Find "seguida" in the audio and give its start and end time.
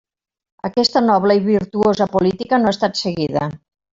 3.05-3.47